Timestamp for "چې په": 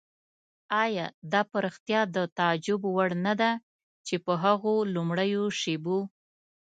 4.07-4.33